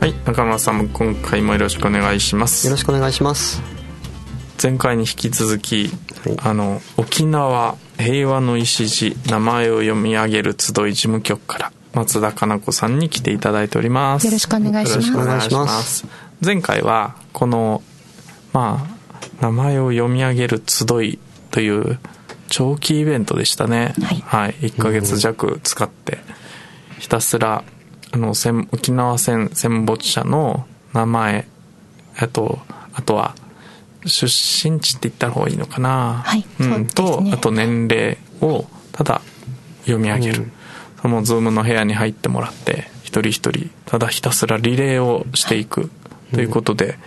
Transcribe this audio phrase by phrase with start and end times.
[0.00, 2.68] はい中村さん今回もよろしくお願いします。
[2.68, 3.60] よろしくお願いします。
[4.62, 5.90] 前回に引き続き、
[6.24, 14.26] はい、あの沖縄平和の礎名前を読み上げる集い事務局から松田かな子さんに来ていただいております。
[14.26, 15.12] よろしくお願いします。
[15.12, 16.06] お願いします。
[16.40, 17.82] 前回はこの
[18.52, 21.18] まあ名前を読み上げる集い
[21.50, 21.98] という
[22.48, 23.94] 長期イベントでしたね。
[24.00, 26.18] はい、はい、1ヶ月弱使って
[27.00, 27.64] ひたすら
[28.12, 28.32] あの
[28.72, 31.46] 沖縄戦戦没者の名前
[32.16, 32.58] あと
[32.92, 33.34] あとは
[34.06, 39.20] 出身地って言った方がいいのかな、はいうん、と、あと年齢をただ
[39.82, 40.52] 読み上げる、うん。
[41.02, 45.90] そのズームの部屋に入ってもらって一人一人ただひたすらリレーをしていく
[46.32, 46.98] ということで、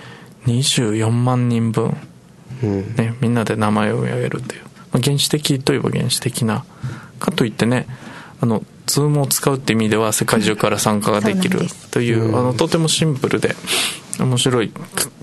[0.46, 1.96] 24万人分、
[2.62, 6.66] ね、みんなで名前を読み上げるという、まあ、原始的といえば原始的な
[7.20, 7.86] かといってね
[8.42, 11.62] あのズームを使うって意味では世界中から参加ができる
[11.92, 13.56] という、あのとてもシンプルで
[14.20, 14.72] 面白い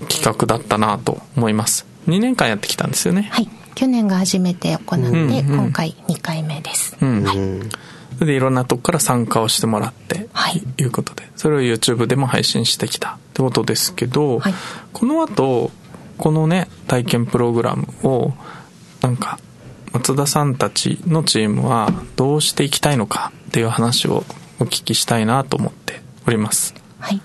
[0.09, 1.85] 企画だったなと思います。
[2.07, 3.29] 2年間やってきたんですよね。
[3.31, 3.49] はい。
[3.75, 7.35] 去年が初めて行って、うんうん、今回2回目です、うん、はい。
[8.15, 11.29] それでいろんなとこから参加をしてもらって、はい、いうことで。
[11.37, 14.53] それを YouTube でも配信してきたってことですけど、はい、
[14.91, 15.71] この後
[16.17, 18.33] このね体験プログラムを
[19.01, 19.39] なんか
[19.91, 24.23] 松田さんたちのチームはどうしていきたいのかっていう話を
[24.59, 26.75] お聞きしたいなと思っております。
[26.99, 27.21] はい。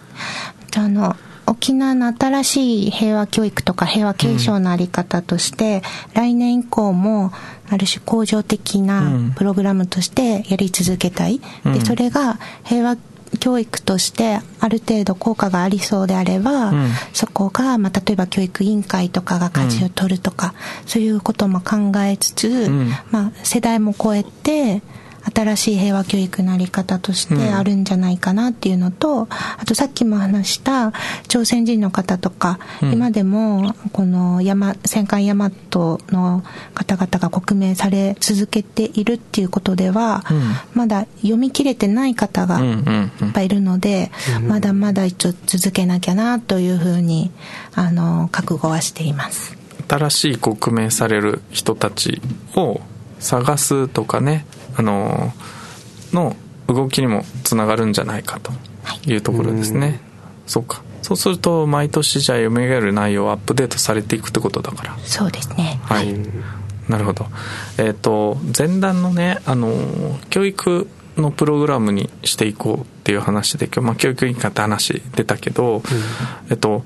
[0.77, 7.33] あの、沖縄の新しい平和教育とか平和継承のあり方として、うん、来年以降も
[7.69, 11.41] ある種恒常的なプログラムとしてやり続けたい。
[11.65, 12.97] うん、で、それが平和
[13.39, 24.83] 教育としてある程度効果がありそうであれば、うん、そこが、まあ、例えば教育委員会とかが舵を取るとか、うん、そういうことも考えつつ、うん、まあ、世代も超えて
[25.33, 30.93] 新しい平和教育のあり方としてあるんじゃないかなっていうのと、うん、あとさっきも話した
[31.29, 35.51] 朝鮮人の方とか、うん、今でもこの山戦艦大和
[36.11, 36.43] の
[36.75, 40.41] 方々が刻銘され続けているっていうことでは、うん、
[40.75, 44.11] まだ読み切れてない方がいっぱいいるので、
[44.47, 47.31] まだまだ一応続けなきゃなというふうに
[47.75, 49.57] あの覚悟はしています。
[49.89, 52.21] 新しい刻銘される人たち
[52.57, 52.81] を
[53.19, 54.47] 探すとかね
[54.77, 55.33] あの
[56.13, 56.37] の
[56.69, 58.53] 動きにもつながるんじゃないかと
[59.07, 59.17] い。
[59.17, 60.01] うところですね、はい、
[60.47, 60.83] そうか。
[61.03, 64.99] そうすると毎年じゃあ読み上げる内容をアップデートされていくってことだから。
[65.05, 65.79] そうですね。
[65.83, 66.15] はい、
[66.89, 67.27] なるほど。
[67.77, 69.71] えっ、ー、と前段のねあの
[70.31, 75.83] 教育のプログラムにしていこうっていう話で今日、まあ、教育委員会って話出たけど、うん、
[76.51, 76.85] えっと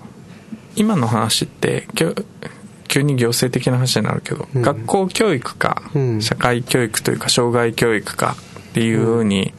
[0.76, 1.88] 今の話って
[2.88, 8.36] 急に行政的な話になるけど、うん、学校教育か、うん、社会教育というか障害教育か
[8.70, 9.52] っていうふうに、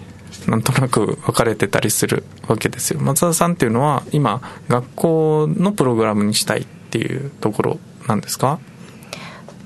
[0.48, 3.00] なんとなく分かれてたりするわけですよ。
[3.00, 8.60] 松田さんっていうのは今学校のプログラムにしたいっていうところなんですか？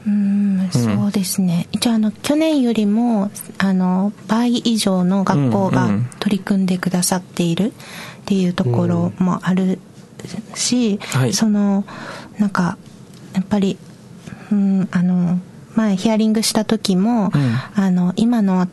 [0.05, 7.71] うんそうですね、一応あの去年よりもあの倍以上の学校が取り組んでくださっているっ
[8.25, 9.79] ていうところもある
[10.55, 11.85] し、うんはい、その
[12.37, 12.77] なんか
[13.33, 13.77] やっぱり、
[14.51, 15.39] うん、あの、
[15.75, 18.67] 前ヒアリングした時も、うん、あの、今の、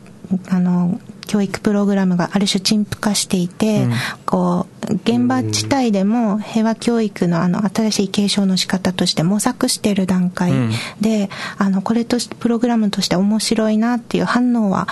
[0.49, 3.93] あの、教育プログラムがある種陳腐化していて、うん、
[4.25, 10.51] こう、現場自体でも平和教育のあの新しい継承の仕方として模索している段階
[10.99, 11.29] で、
[11.59, 14.87] うん、あの、これとプログラムとして面白いなっていう反応は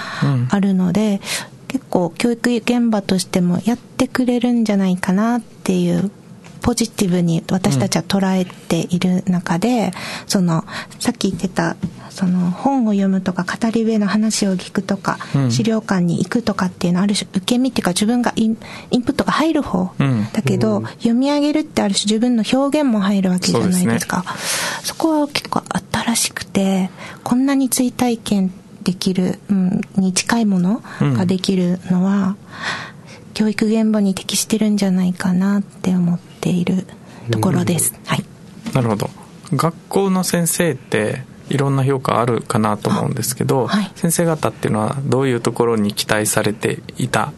[0.50, 1.20] あるので、
[1.68, 6.10] 結構教育現場としてもやってくれるんじゃないかなっていう
[6.62, 9.92] ポジティブに私たちは捉えている中で、うん、
[10.28, 10.64] その
[11.00, 11.76] さっき言ってた
[12.10, 18.58] その本を読むとか語り部の話を聞くとか、うん、資料館に行くとかっていうのはある種受け身っていうか自分がイン
[18.92, 24.24] インプットが入る方、うん、だけど、読み上げるってある種自分の表現も入るわけじゃないですか。
[24.84, 25.64] そ、ね,、こは結構
[25.94, 26.90] 新しくて
[27.24, 28.52] こんなに追体験
[28.84, 32.36] できる、うん、に近いものができるのは、
[33.40, 36.86] 教育現場に適してるんじゃないかなって思っている
[37.32, 37.98] ところです。
[38.06, 38.26] はい。
[38.74, 39.10] なるほど。
[39.54, 47.32] 学校の先生っていろんな評価あるかなと思うんですけど、はい、先生方っていうのはどういうところに期待されていた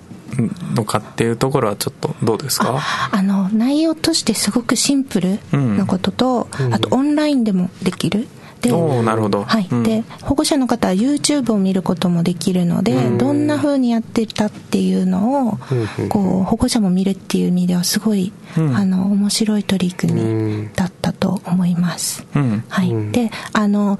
[0.74, 2.80] のかっていうところはちょっとどうですか？
[3.12, 8.28] あの内容としてすごくシンプルなことと、うん、あとオンラインでもできる。
[8.62, 8.72] で
[9.04, 15.58] なるほど、はい、うん、で保護者の方は YouTube を見ることもできるので、うん、どんなふうにやってたっていうのを、
[16.00, 22.26] うん、こう保護者も見るっていう意味ではすごい、あの面白い取り組みだったと思います。
[22.70, 24.00] はい、であの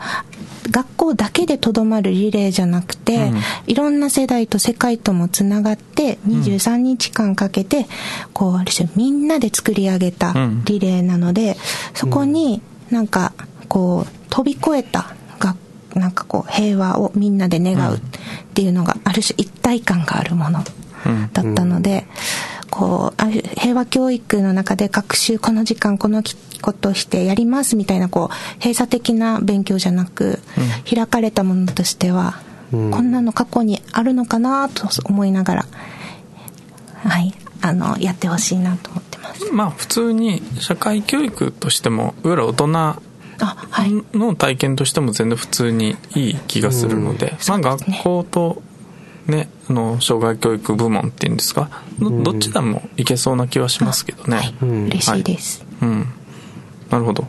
[0.70, 3.32] 学校だけでとどまるリレーじゃなくて、
[3.66, 7.88] いろんな世代と世界ともつながって23日間かけて、
[8.34, 10.34] こうある種みんなで作り上げた
[10.66, 11.58] リレーなので、
[11.96, 12.62] そこに
[12.92, 13.34] なんか
[13.68, 15.56] こう飛び越えたが
[15.94, 18.00] なんかこう平和をみんなで願うっ
[18.56, 20.64] ていうのがある種一体感があるもの
[21.34, 22.08] だったので、
[22.70, 26.24] こう平和教育の中で学習この時間この
[26.62, 30.40] ことしてやりますみたいなこう閉鎖的な勉強じゃなく、
[30.90, 32.40] 開かれたものとしては、
[32.72, 35.66] こんなの過去にあるのかなと思いながら
[37.04, 39.52] はいあのやってほしいなと思ってます。
[39.52, 43.02] まあ普通に社会教育としてもいわゆる大人
[44.14, 48.62] の体験としても全然普通にいい気がするので、まあ、学校と
[49.28, 51.84] ね、あの障害教育部門っていうんですか？
[52.00, 54.56] どっちでもいけそうな気はしますけどね、はい、
[54.88, 56.06] 嬉しいです、はい、うん。
[56.90, 57.28] なるほど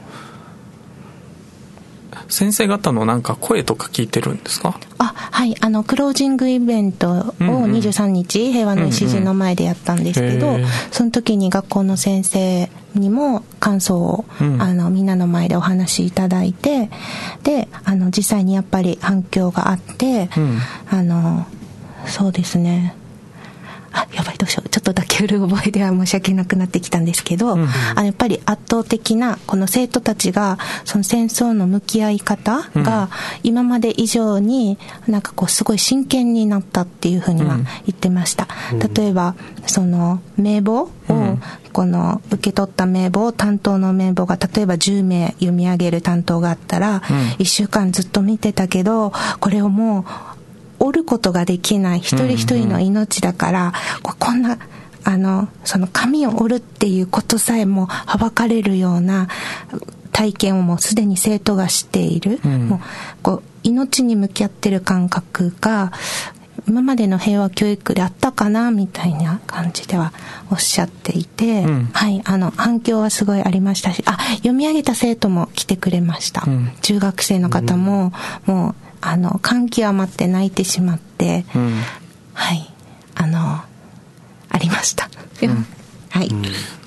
[2.28, 4.78] 先生方のなんか声とか聞いてるんですか？
[4.98, 5.54] あはい。
[5.60, 16.90] あのクロージングイベントを23日、平和の礎の前でやったんですけど、うんうん、その時に学校の先生にも感想を、うん、あのみんなの前でお話しいただいて
[17.42, 20.58] であの実際にやっぱり反響があって、うん、
[20.90, 21.46] あの
[22.06, 22.94] そうですね
[23.92, 24.68] あやばいどうしよう。
[24.68, 33.10] ちょっとだけうる覚えでは申し訳なくなってきたんですけど、うん、あやっぱり圧倒的なこの生徒たちがその戦争の向き合い方が
[33.42, 39.34] 今まで以上になんかこうすごい真剣になったっていうふうには言ってました、うん、例えば
[39.66, 40.90] その名簿を、
[41.72, 47.00] この受け取った名簿を担当の名簿が例えば10名読み上げる担当があったら、
[47.38, 50.41] 1週間ずっと見てたけどこれをもう
[50.82, 54.58] 折ることができない一人一人の命だから、こんな
[55.04, 59.28] あのその紙を折るっていうことさえもはばかれるような
[60.12, 62.80] 体験をもうすでに生徒がしている、うん、もう
[63.22, 65.92] こう命に向き合ってる感覚が
[66.68, 70.12] 今までの平和教育であったかなみたいな感じでは
[70.50, 78.12] おっしゃっていて、うん、はいあの反響はすごいありましたしあ読み上げた生徒も来てくれました、うん、中学生の方も、
[78.46, 81.74] もうあの感極まって泣いてしまって、うん、
[82.32, 82.72] はい。
[83.14, 85.08] あのありました、
[85.42, 85.66] うん、
[86.10, 86.30] はい、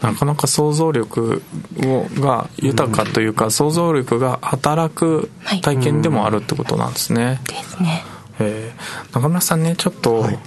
[0.02, 1.42] なかなか想像力
[1.84, 5.32] をが豊かというか、想像力が働く
[5.62, 8.04] 体験でもあるってことなんですね、ですね。
[8.40, 10.40] えー、中村さんねちょっと、はい、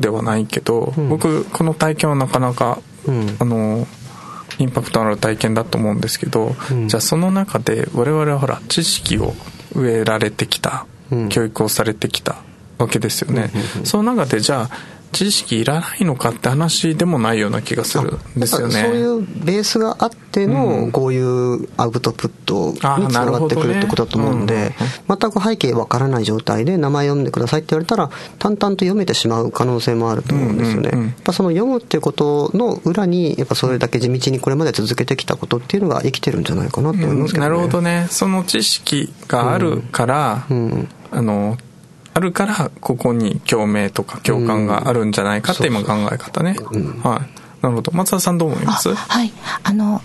[0.00, 2.78] ではないけど、僕この体験はなかなか、
[3.40, 3.88] あの
[4.58, 6.54] インパクトのある体験だと思うんですけど、
[6.86, 9.34] じゃあその中で我々はほら知識を
[9.74, 10.86] 植えられてきた、
[11.28, 12.36] 教育をされてきた
[12.78, 13.50] わけですよね、
[13.84, 14.70] その中でじゃあ
[15.14, 18.82] 知識いらないのかって話でもないような気がするんですよね。
[18.82, 22.82] そういうベースがあっての、こういうアウトプットにつ
[23.14, 24.76] ながってくるってことだと思うんで、ね
[25.08, 30.90] うん、全く背景わからない状態で名前読んでくださいって言われたら、淡々と読めてしまう可能性もあると思うんですよね。
[30.92, 37.48] うんうんうん、やっぱその読むっていうことの裏に、やっぱそれだけ地道にこれまで続けてきたことっていうのが生きてるんじゃないかなと思いますけどね。
[37.48, 38.08] うん、なるほどね。
[38.10, 41.56] その知識があるから、うん、あの、
[42.14, 47.20] あるからここに共鳴とか共感があるんじゃないかって今考え方ね、うん、はい。
[47.62, 47.92] なるほど。
[47.92, 48.94] 松田さんどう思います？
[48.94, 49.32] はい。
[49.62, 50.00] あの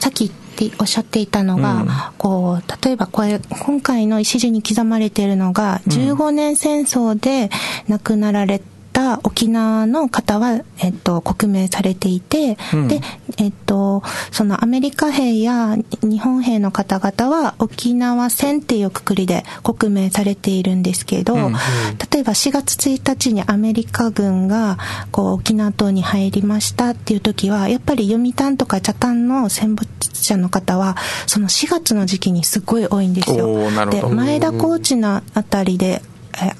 [0.00, 0.30] さっき
[0.78, 7.50] おっしゃっていたのが、うん、こう例えばこれ今回の石地に刻まれているのが15年戦争で
[7.88, 8.60] 亡くなられ
[8.94, 13.00] た沖縄の方は、えっと、刻名されていて、うん、で、
[13.38, 24.78] えっと、そのアメリカ兵や日本兵の方々は沖縄戦っていうくくりで刻名されているんですけど、うん、例えば4月1日にアメリカ軍が
[25.10, 30.96] こう沖縄島に入りましたっていう時は、やっぱり読谷とか茶谷の戦没者の方は、
[31.26, 33.70] その4月の時期にすごい多いんですよ。
[33.90, 36.00] で、前田コーチのあたりで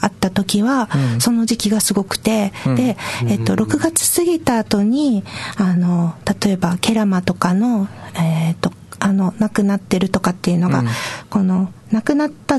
[0.01, 0.89] あった時は、
[1.19, 5.25] その時期がすごくて、で、えっと、6月過ぎた後に、
[5.57, 10.85] あの、例えば、ケラマとかの、えっと、あの、亡くなってるとかっていうのが、
[11.31, 12.59] この、亡くなった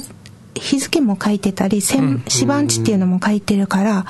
[0.56, 4.06] 日付も書いてたり、死番地っていうのも書いてるから、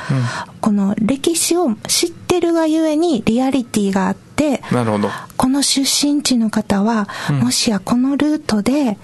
[0.62, 5.10] この歴史を知ってるがゆえにリアリティがあって、でなるほど。
[5.38, 8.98] この出身地の方は、うん、もしやこのルートで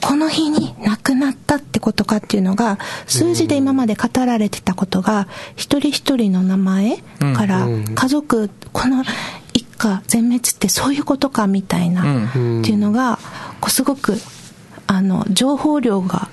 [0.00, 6.98] この日に亡くなったってことかっていうのが数字で今まで語られてたことが一人一人の名前
[7.34, 9.04] から家族この
[9.54, 12.38] 一家全滅ってそういうことかみたいなって
[12.70, 13.18] いうのが
[13.60, 14.14] こうすごく
[14.86, 16.28] あの情報量が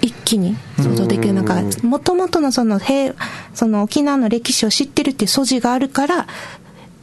[0.00, 3.14] 一気に想像できるなんかもともとのその平
[3.54, 6.26] その沖縄の歴史を知ってるっていう素地があるから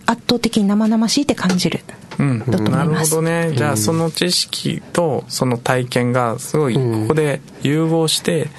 [0.05, 1.81] 圧倒的に生々しいって感じる。
[2.17, 3.53] うん、なるほどね。
[3.55, 8.49] じゃあその知識とその体験がすごいここで融合して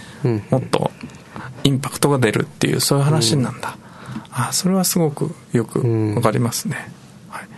[0.51, 0.91] もっと
[1.65, 3.79] インパクトが出るっていうそういう話なんだ、
[4.31, 6.91] あそれはすごくよくわかりますね、
[7.31, 7.49] はい、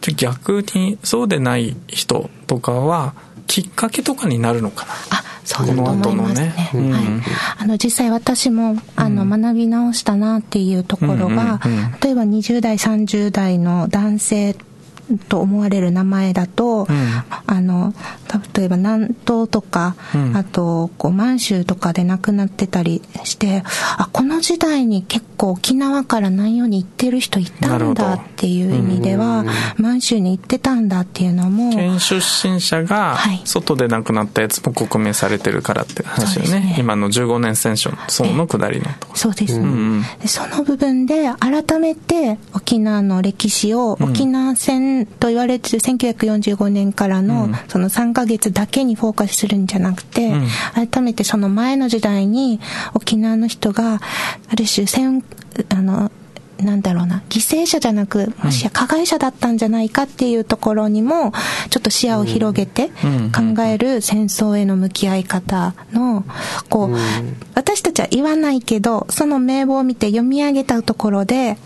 [0.00, 3.14] じゃ逆にそうでない人とかは
[3.46, 4.92] きっかけとかになるのかな？
[5.10, 6.48] あそうだと思いますね。
[6.48, 7.04] ねうん、はい、
[7.58, 11.60] あの実際私もあの学び直したなっていうところが、
[12.02, 14.54] 例えば20代30代の男性
[15.28, 17.94] と思われる名前だと、うん、あの
[18.54, 23.62] 例えば南東とか、うん、あとこう満州とかで亡くなってたりして
[23.96, 29.44] あこの時代に結構沖縄から南洋に行ってる人いたんだっていう意味では、
[29.76, 36.58] 満州に行ってたんだっていうのも県出身者が外で亡くなったやつも刻銘されてるからって話よね。
[36.60, 36.76] ね。
[36.78, 37.90] 今の15年戦争
[38.34, 50.32] の下りのとそうですね、うんうん、その部分で改めて沖縄の歴史を沖縄戦と言われてる1945年からのその3ヶ月だけにフォーカスするんじゃなくて、
[50.74, 52.60] 改めてその前の時代に
[52.94, 55.24] 沖縄の人がある種戦
[55.70, 56.10] あの
[56.62, 61.32] なんだろうな、犠牲者じゃなく、もしや加害者だったんじゃないかっていうところにも、
[61.70, 66.24] ちょっと視野を広げて考える戦争への向き合い方の、
[66.68, 66.96] こう、
[67.54, 71.58] 私たちは言わないけど、その名簿を見て読み上げたところで、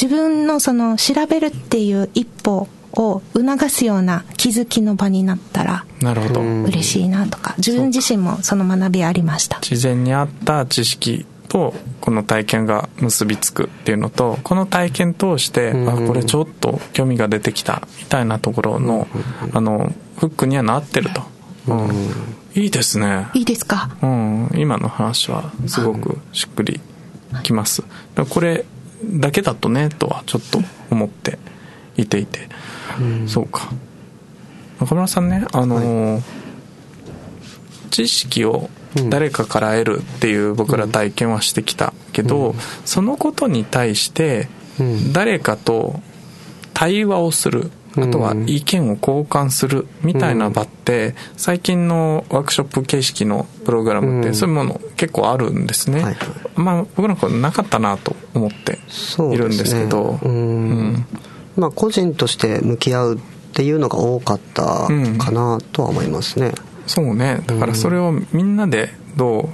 [0.00, 6.40] 自分のその調べるっていう一歩を促すような気づきの場になったらなるほど。
[6.40, 9.58] 嬉しいなとか自分自身もその学びありました。
[9.60, 19.08] 自然にあった知識とこの体験が結びつくっていうのとこの体験通して、あこれちょっと興味が出てきたみたいなところの、
[19.52, 21.22] あのフックにはなってると、
[21.68, 21.90] うん、
[22.54, 23.28] いいですね。
[23.34, 26.80] いいですか、うん、今の話はすごくしっくり
[27.42, 27.82] きます、
[28.28, 28.64] これ
[29.04, 31.38] だけだとねとはちょっと思って
[31.96, 32.48] いていて
[33.26, 33.70] そうか。
[34.80, 36.22] 中村さんねあの、はい、
[37.90, 38.70] 知識を
[39.08, 44.48] 誰かから得るっていう僕ら体験はしてきたけど、うん、そのことに対して
[45.12, 46.00] 誰かと
[46.74, 56.04] 対話をするあとは意見を交換するみたいな場って最近のワークショップ形式のプログラムってそういうもの結構あるんですね、
[56.54, 58.78] まあ僕なんかなかったなと思って
[59.34, 61.06] いるんですけどう、ね、うん
[61.58, 63.18] まあ、個人として向き合うっ
[63.52, 64.88] ていうのが多かった
[65.18, 66.54] かなとは思いますね、うん、
[66.86, 67.42] そうね。
[67.46, 69.48] だからそれをみんなでどう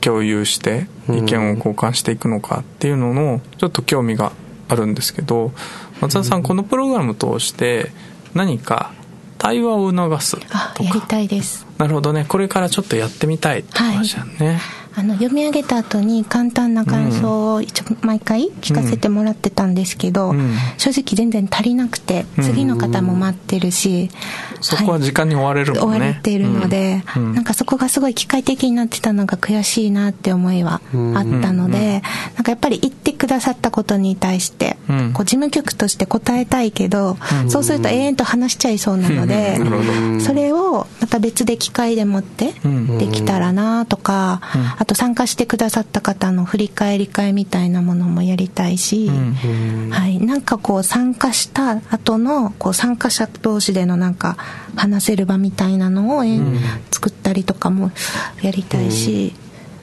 [0.00, 4.32] 共有して意見を交換していくのかっていうののちょっと興味が
[4.68, 5.52] あるんですけど
[6.00, 7.90] 松田さんこのプログラム通して
[8.34, 8.92] 何か
[9.38, 10.74] 対話を促すとか。
[10.80, 11.66] やりたいです。
[11.78, 12.24] なるほどね。
[12.28, 14.56] これからちょっとやってみたいって話だね、はい
[14.98, 24.08] あの読み上げた後に簡単な感想を一応毎回聞かせてもらってたんですけど、うん、正直全然足りなくて次の方も待ってるし、
[24.56, 30.80] うん、そこは時間に追われるもんね、追われているので、うん、なんかそこがすごい機械的になってたのが悔しいなって思いは
[31.14, 32.00] あったので、
[32.36, 34.78] なんかやっぱり言ってくださったことに対して、
[35.12, 39.58] こう事務局として答えたいけど、そうすると永遠と話しちゃいそうなので、
[40.20, 42.54] それをまた別で機械でもって
[42.98, 44.40] できたらなとか、
[44.78, 54.36] あと参加してくださった方の振り返り会みたいなものもやりたいし、うんはい、なんかこう参加した後のこう参加者同士でのなんか
[54.76, 56.58] 話せる場みたいなのを、うん、
[56.90, 57.90] 作ったりとかも
[58.42, 59.34] やりたいし、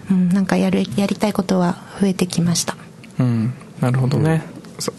[0.09, 2.75] うん、うん、なんかやるやりたいことは増えてきました。
[3.19, 4.43] うん、なるほどね、
[4.79, 4.91] そ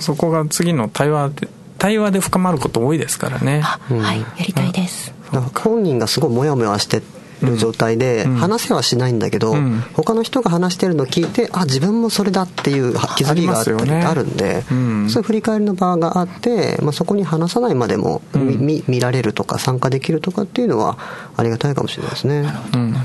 [0.00, 3.60] そこが次の対話で対話で深まること多いですからね。
[3.60, 3.80] は
[4.14, 5.12] い、やりたいです。
[5.54, 7.02] 本人がすごいモヤモヤして
[7.46, 20.98] る状態で、話せはしないんだけど、うん、他の人が話してるのを聞いてあ自分もそれだっていう気づきがあったりあるんで、うん、そういう振り返りの場があって、まあ、そこに話さないまでも見,、見られるとか参加できるとかっていうのは
[21.36, 22.52] ありがたいかもしれないですね。
[22.74, 22.96] うん。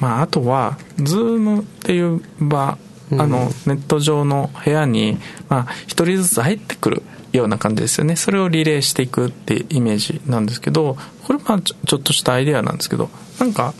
[0.00, 2.78] まあ、あとは Zoom っていう場
[3.12, 7.02] あのネット上の部屋に、まあ、一人ずつ入ってくる
[7.32, 8.16] ような感じですよね。
[8.16, 13.74] それをリレーしていくってイメージなんですけどこれまあちょっとしたアイデアなんですけどなんか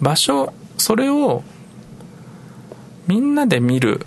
[0.00, 1.42] 場所それを
[3.06, 4.04] みんなで見る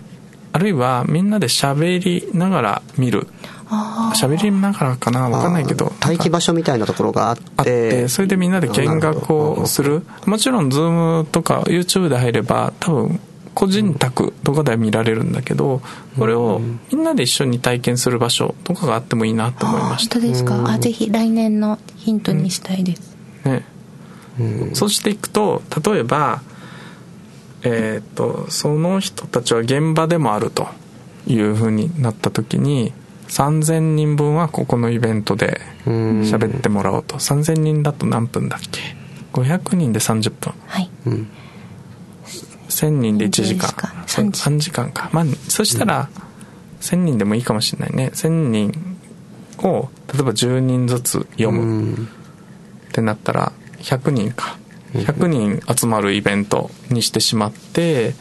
[0.52, 3.28] あるいはみんなで喋りながら見る。
[4.20, 5.30] 喋りながらかな？
[5.30, 5.92] 分かんないけど。
[6.02, 8.08] 待機場所みたいなところがあって。
[8.08, 10.04] それでみんなで見学をする。
[10.26, 13.20] もちろん Zoom とか YouTube で入れば多分
[13.54, 15.82] 個人宅とかでは見られるんだけど
[16.18, 16.60] これを
[16.92, 20.20] みんなで一緒に体験する場所とかがあってもいいなと思いました。
[20.20, 20.72] 本当ですか？
[20.72, 23.64] あぜひ来年のヒントにしたいです、ね。
[24.74, 26.42] そうしていくと例えば
[27.62, 30.68] えっ、とその人たちは現場でもあると
[31.26, 32.92] いうふうになった時に
[33.28, 37.16] 3000人分はここのイベントで喋ってもらおうと。
[37.16, 38.80] 3000人だと何分だっけ
[39.32, 40.52] ？500人で30分。
[40.66, 40.90] はい、
[42.80, 43.68] 1000人で1時間。
[44.06, 45.10] 3時 ,3 時間か。
[45.12, 46.08] まあそしたら
[46.80, 48.10] 1000人でもいいかもしれないね。
[48.14, 48.96] 1000人
[49.58, 51.94] を例えば10人ずつ読む。
[51.94, 54.58] ってなったら100人か。
[54.94, 58.14] 100人集まるイベントにしてしまって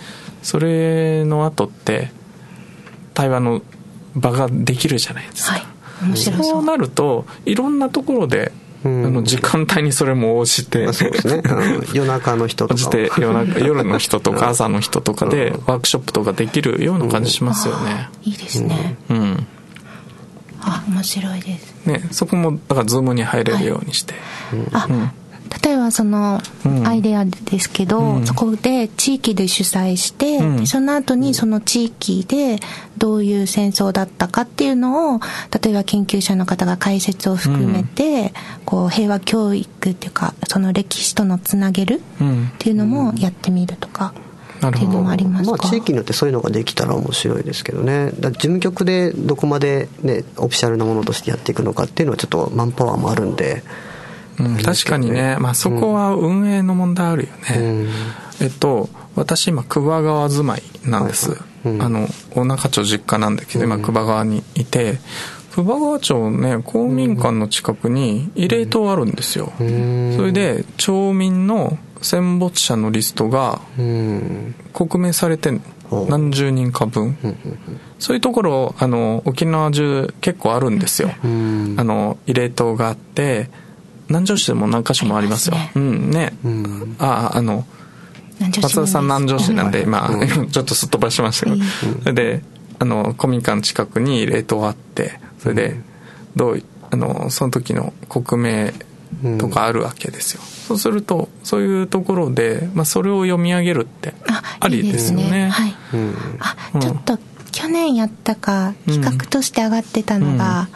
[0.43, 2.11] それの後って
[3.13, 3.61] 対話の
[4.15, 8.51] 場ができるじゃないですか、はい、そうなるといろんなところで
[8.83, 11.43] あの時間帯にそれも応じて、そうですね、
[11.93, 18.97] 夜中の人とかて夜中 夜の人とか朝の人とかでワークショップとかできるような感じしますよね、いいですね。
[19.09, 19.47] うん。
[20.61, 21.75] あ面白いです。
[21.85, 24.13] ねそこもだからズームに入れるようにして、
[24.51, 25.11] はい、あ、うん
[25.63, 26.41] 例えばその
[26.85, 32.59] アイデアですけど、うん、そこで地域で主催して、うん、その後にその地域で
[32.97, 35.19] どういう戦争だったかっていうのを
[35.63, 38.31] 例えば研究者の方が解説を含めて、うん、
[38.65, 42.01] こう平和教育っていうかその歴史とのつなげるっ
[42.59, 44.13] ていうのもやってみるとか。
[44.67, 48.11] っていうのもありますまあ、地域によってそういうのができたら面白いですけどね。
[48.11, 53.63] 事務局でどこまで、ね、オフィシャルなものとしてやっていくのかっていうのはちょっとマンパワーもあるんで
[54.39, 57.89] うん、確かにね、まあ、そこは運営の問題あるよね、うん、
[58.41, 64.99] えっと私今久保川住まいなんです、うん、あの大中町実家なんだけど今久保川にいて。
[65.51, 73.59] 久保川町ね公民館の近くに慰霊塔あるんですよ、それで町民の戦没者のリストが
[74.71, 75.61] 刻名されてんの。
[76.07, 77.17] 何十人か分、
[77.97, 83.49] そういうところあの沖縄中結構あるんですよ、あの慰霊塔があって
[84.09, 85.55] 南城市でも何箇所もありますよ。
[85.55, 86.33] すね、うんね。
[86.43, 87.65] うん、ああの
[88.39, 90.09] 松田さん南城市なんで、まあ、
[90.51, 91.57] ちょっとすっ飛ばしましたけど、
[92.01, 92.43] それで
[92.79, 95.79] あの公民館近くに冷凍あってそれで
[96.35, 98.73] どうあのその時の国名
[99.37, 104.13] とかあるわけですよ、そうするとそういうところで、まあ、それを読み上げるって
[104.59, 105.49] ありですよね。
[105.49, 105.75] はい、
[106.39, 107.19] あちょっと
[107.51, 110.69] 去年やったか企画として上がってたのが、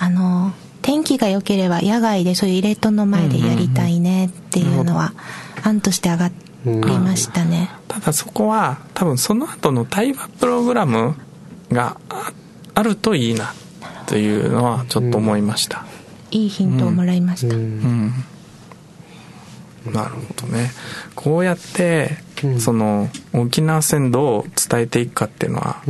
[0.00, 0.52] うん、あの
[0.88, 5.12] 天気が良ければ野外でそういうイレットの前でやりたいねっていうのは
[5.62, 6.30] 案として上が
[6.64, 11.14] りましたね、ただそこは多分その後の対話プログラム
[11.70, 12.00] が
[12.74, 13.52] あるといいな
[14.06, 15.84] というのはちょっと思いました、
[16.30, 18.12] いいヒントをもらいました、うん、
[19.92, 20.70] なるほどね。
[21.14, 22.16] こうやって、
[22.58, 25.82] その沖縄戦どう伝えていくかっていうのは、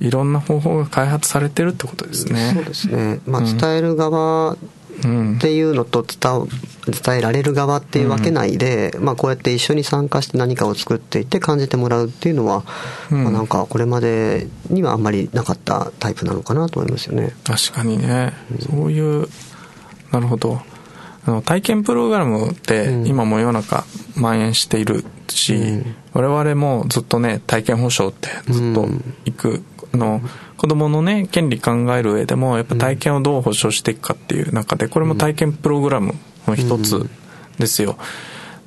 [0.00, 2.52] いろんな方法が開発されてるってことですね。
[2.54, 3.20] そうですね。
[3.26, 4.56] まあ、伝える側っ
[5.40, 6.48] ていうのと伝
[6.86, 12.64] 伝えられる側っていうわけないで、うん、まあ、こうやって一緒に参加して何かを作っていって感じてもらうっていうのは、
[13.10, 17.34] うん、まあ、なんかこれまでにはあんまりなかったタイプなのかなと思いますよね。
[17.44, 18.32] 確かにね。
[18.60, 19.28] そういう
[20.12, 20.60] なるほど。
[21.26, 28.86] あの体験プログラムって今も世の中蔓延しているし、うん、我々もずっとね体験保証ってずっと
[29.24, 30.20] 行くあの
[30.56, 36.14] 子供のね権利考える上でもやっぱ体験をどう保障していくかっていう中でこれも体験プログラム
[36.46, 37.08] の一つ
[37.58, 37.96] ですよ。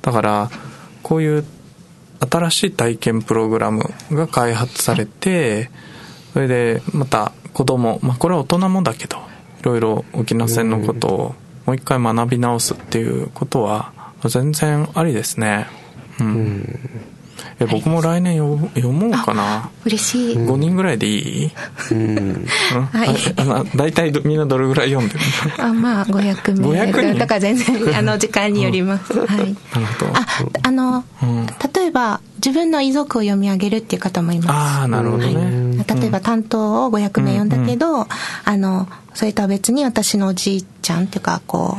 [0.02, 0.50] だから
[1.02, 1.44] こういう
[2.20, 5.70] 新しい体験プログラムが開発されて
[6.32, 9.18] それでまた子供まあこれは大人もだけど
[9.60, 11.34] いろいろ沖縄戦のことを
[11.66, 13.92] もう一回学び直すっていうことは
[14.24, 15.66] 全然ありですね。
[16.20, 16.78] うん。
[17.60, 18.38] え僕も来年
[18.74, 19.70] 読もうかな。
[19.84, 20.36] 嬉しい。
[20.36, 21.50] 5人ぐらいでいい？
[21.92, 22.46] うん。
[22.92, 23.08] はい。
[23.36, 25.20] あ大体みんなどれぐらい読んでる
[25.58, 25.64] の？
[25.64, 26.68] あまあ500名。
[26.68, 27.18] 500人。
[27.18, 29.38] だから全然あの時間によります、うん、はい。
[29.38, 30.12] なるほど。
[30.14, 30.26] あ
[30.62, 34.50] あの、うん、例えば自分の遺族を読み上げるっていう方もいます。
[34.50, 35.34] ああなるほどね、
[35.78, 38.00] はい、例えば担当を500名読んだけど、うん。
[38.00, 38.06] うん、
[38.44, 41.76] あのそれとは別に私のおじいちゃんっていうかこ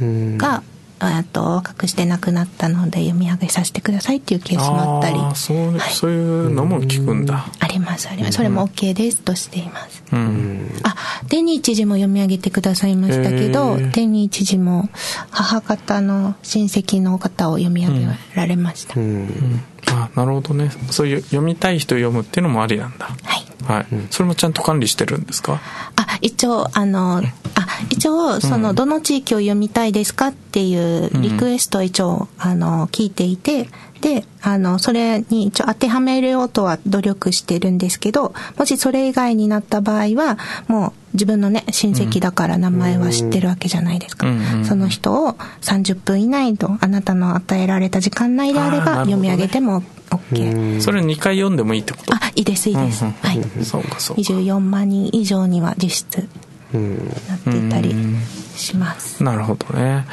[0.00, 0.62] う、が
[1.24, 5.18] と隠してなくなったので読み上げさせてくださいっていうケースもあったり。
[5.34, 7.46] そう,、はい、そういうのも聞くんだ。
[7.58, 8.36] ありますあります。
[8.36, 10.94] それも OK ですとしています、うん、あ
[11.28, 14.88] 天に一時も読み上げてくださいましたけど天に一時も
[15.30, 20.70] 母方の親戚の方を読み上げられました、うん、あなるほどね。
[20.90, 23.06] そういう読みたい人読むっていうのもありなんだ。
[23.06, 23.46] はい。
[23.62, 25.60] はい、それもちゃんと管理してるんですか？
[25.94, 27.22] あ一応あのあ
[27.90, 33.68] 一応その、どの地域を読みたいですかっていうリクエストを一応あの聞いていて
[34.00, 44.26] であのそれに一応当てはめようとは努力してるんですけどもしそれ以外になった場合はもう自分のね親戚だから名前は知ってるわけじゃないですか、
[44.64, 52.14] その人を30分以内とあなたの与えられた時間内であれば読み上げても OK それ2回読んでもいいってこと？
[52.14, 53.64] あいいですいいです、はい。
[53.64, 54.22] そうかそうか。
[54.22, 56.28] 24万人以上には実質
[56.72, 57.94] なっていたり
[58.56, 59.22] します。
[59.22, 60.06] なるほどね。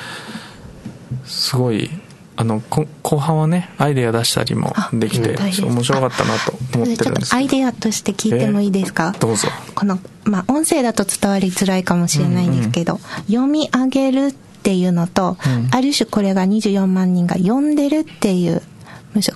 [1.26, 1.90] すごい
[2.40, 9.50] あの後半はねアイデア出したりもできて面白かったなと思ってるんですアイデアとして聞いてもいいですか、どうぞ。
[9.76, 18.62] この、まあ、音声だと伝わりづらいかもしれないんですけど、うんうん、読み上げるっていうのと、うん、ある種これが24万人が読んでるっていう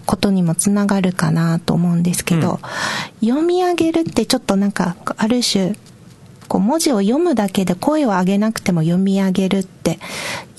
[0.05, 2.61] ことにもつながるかなと思うんですけど、
[3.21, 5.75] うん、読み上げるってちょっとなんかある種
[6.47, 9.99] こう文字を読むだけで声を上げなくても読み上げるって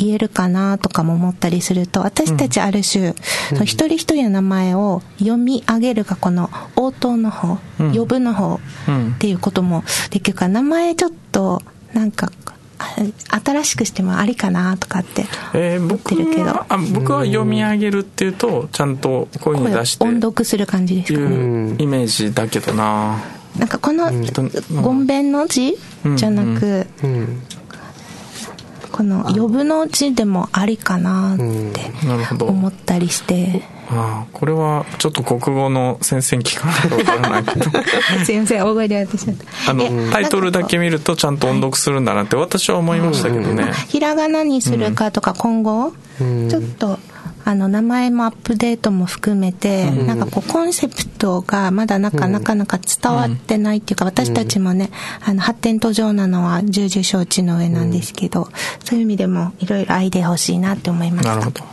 [0.05, 3.15] 言えるかなとかも思ったりすると私たちある種、うん、
[3.51, 8.61] その一人一人の名前を読み上げるがこの応答の方、うん、呼ぶの方っ
[9.19, 11.63] ていうこともできるから名前ちょっと
[11.93, 12.31] なんか
[13.45, 15.25] 新しくしてもありかなとかって
[15.79, 21.21] 思ってるけど、えー、僕僕は読み上げるっていうとちゃんと声に出して音読する感じですか？
[21.21, 23.23] ねイメージだけどな。
[23.59, 24.11] なんかこの
[24.83, 25.07] ごん。
[25.07, 25.31] べん。
[25.31, 25.77] の字
[26.17, 26.87] じゃなく、
[28.95, 31.91] この呼ぶの字でもありかなって
[32.45, 33.63] 思ったりして。
[33.91, 37.71] ああこれはちょっと国語の先生に聞かないと分からないけど。
[38.25, 39.71] すいません大声でやってしまった。
[39.73, 45.93] あのタイトルだけ見るとちゃんと音読するんだなって私は思いましたけどね、ひらがなにするかとか今後、
[46.49, 47.01] ちょっと
[47.45, 54.91] あの名前もアップデートも含めて、うん、なんかこうコンセプトがまだなかなかなか伝わってないっていうか、私たちもね
[55.25, 58.49] あの発展途上なのは重々承知の上なんですけど、
[58.85, 61.37] そういう意味でもいろいろアイデア欲しいなって思いました。
[61.37, 61.65] なるほど、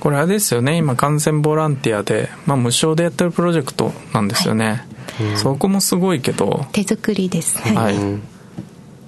[0.00, 0.76] これあれですよね。
[0.76, 4.84] 今完全ボランティアで、まあ、無償でやってるプロジェクトなんですよね、
[5.16, 6.66] はい、そこもすごいけど。
[6.72, 7.58] 手作りです。
[7.58, 7.96] はい、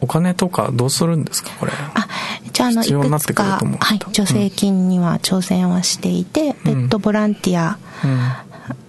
[0.00, 1.50] お金とかどうするんですか？
[1.58, 1.72] これ。
[1.72, 2.08] あ
[2.52, 7.78] じゃああのいくつか、はい、助成金には挑戦はしていて、ペットボランティア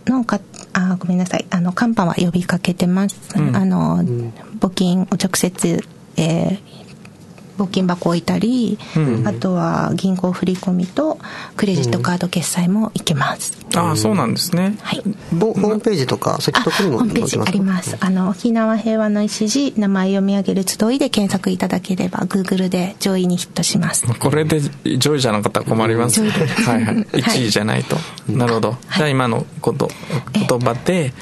[0.05, 0.39] のか、
[0.73, 1.45] あごめんなさい。
[1.49, 4.03] あのカンパは呼びかけてます、うん、あの
[4.59, 5.83] 募金を直接、
[6.17, 6.59] えー、
[7.61, 11.17] 募金箱置いたり、うん、あとは銀行振込と
[11.55, 15.01] クレジットカード決済もいけます、うん、ああそうなんですね、はい、
[15.39, 17.97] ホームページとかそういったところにもホームページあります。
[17.99, 24.05] あの沖縄平和の礎名前読み上げる集いで検索いただければグーグルで上位にヒットします。
[24.07, 24.61] これで
[24.97, 26.95] 上位じゃなかったら困ります、ね、はいはい。
[26.95, 29.89] 1位じゃないと、はい、なるほど、じゃあ今のこと
[30.33, 31.13] 言葉で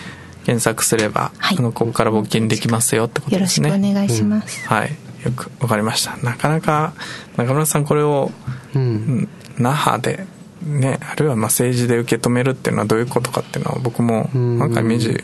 [0.45, 3.69] 検索すれば、はい、あのここから募金できますよってことですね。
[3.69, 6.18] よろしくお願いします、うん、はいよくわかりました。
[6.18, 6.94] なかなか
[7.38, 8.32] 中村さんこれを、
[8.76, 9.28] うん、
[9.58, 10.26] 那覇で
[10.64, 15.24] ねあるいはまあ政治で受け止めるっていうのはどういうことかっていうのは僕もなんかイメージ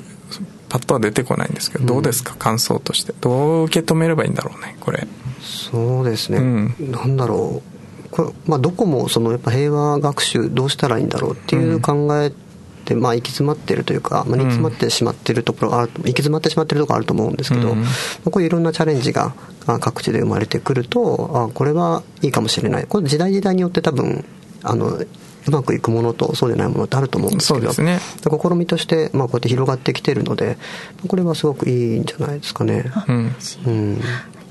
[0.68, 2.36] パッとは出てこないんですけど、どうですか？
[2.36, 3.14] 感想として。
[3.22, 5.08] どう受け止めればいいんだろうねこれ。
[5.42, 8.10] そうですね、うん、なんだろう。
[8.10, 12.32] これ、まあ、どこもそのやっぱ平和学習どうしたらいいんだろうっていう考え
[12.86, 17.84] ってまあ行き詰まってるというか、まあ、煮詰まってしまってるところある、行き詰まってしまってるところあると思うんですけど、うん、
[18.32, 19.34] こういういろんなチャレンジが
[19.82, 22.86] 各地で生まれてくるとあこれはいいかもしれない。
[22.86, 24.24] これ時代時代によって多分
[24.62, 25.08] あのう
[25.52, 30.58] まくいくものとそうでないものってあると思うんですけど、ね、試みとして、まあ、こうやって広がってきてるので
[31.08, 32.92] これはすごくいいんじゃないですかね。
[33.08, 33.36] うん、
[33.68, 34.02] うん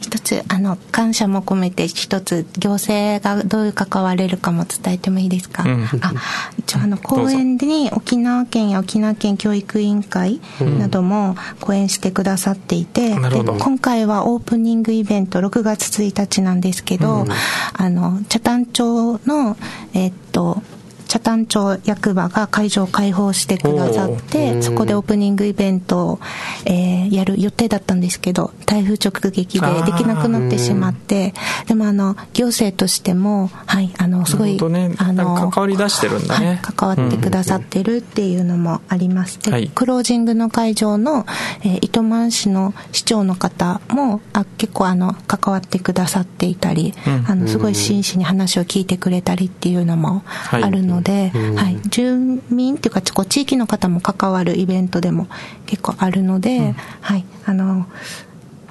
[0.04, 6.12] 一つあの感謝も込めて一つ行政がどういう関われるかも伝えてもいいですか、うん、あ
[6.58, 10.42] 一応あの公園に沖縄県や沖縄県教育委員会
[10.78, 19.56] なども講演してくださっていて、うん、で今回はオープニングイベント6月1日なんですけど、うん、あの北谷町の
[19.94, 20.62] えー、っと
[21.08, 26.20] 北谷町役場が会場を開放してくださってそこでオープニングイベントを、
[26.64, 31.34] えー、やる予定だったんですけど台風直撃でできなくなってしまって
[31.66, 41.26] でもあの行政としてもはいあのすごい、ね、あの関わり出してるんだね、はい、関わってくださってるっていうのもあります、でクロージングの会場の、
[41.62, 55.28] えー、糸満市の市長の方もあ結構あの関わってくださっていたり、うん、あのすごい真摯に話を聞いてくれたりっていうのもあるので、はい、はい、住民っていうか地域の方も関わるイベントでも
[55.66, 57.24] 結構あるので、うん、はい。
[57.46, 57.86] あの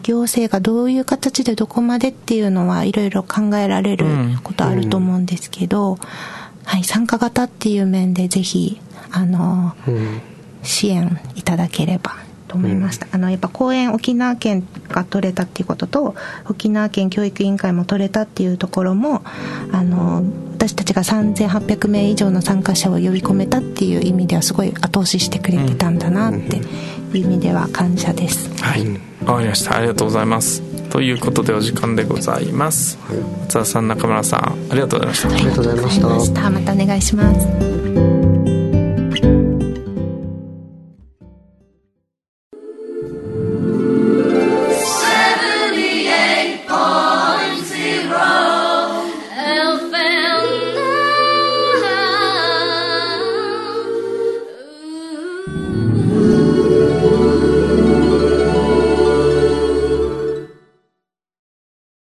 [0.04, 4.06] 行政がどういう形でどこまでっていうのはいろいろ考えられる
[4.44, 5.98] ことあると思うんですけど、うん、
[6.66, 9.76] はい、参加型っていう面でぜひあの、
[10.64, 12.16] 支援いただければ
[12.48, 16.16] と思いました、うん、あのやっぱ公園沖縄県が取れたっていうことと
[16.50, 19.22] 沖縄県教育委員会も取れたっていうところも
[19.74, 26.62] あの私たちが3800名以上の参加者を呼び込めたっていう意味ではすごい後押ししてくれてたんだなってい
[27.16, 28.88] う意味では感謝です、はい。
[29.26, 29.76] わかりました。
[29.76, 30.62] ありがとうございます。
[30.90, 32.98] ということでお時間でございます。
[33.42, 35.30] 松田さん中村さんありがとうございました。
[35.30, 36.50] ありがとうございました。
[36.50, 37.83] またお願いします